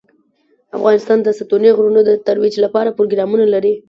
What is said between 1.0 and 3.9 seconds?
د ستوني غرونه د ترویج لپاره پروګرامونه لري.